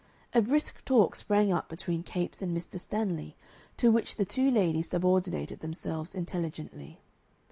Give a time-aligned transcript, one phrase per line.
[0.33, 2.79] A brisk talk sprang up between Capes and Mr.
[2.79, 3.35] Stanley,
[3.77, 6.97] to which the two ladies subordinated themselves intelligently.